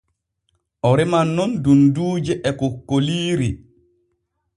O 0.87 0.89
reman 0.99 1.27
nun 1.35 1.51
dunduuje 1.65 2.35
e 2.49 2.57
kokkoliiri. 2.61 3.51